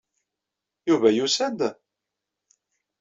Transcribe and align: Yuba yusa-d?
Yuba 0.89 1.09
yusa-d? 1.15 1.59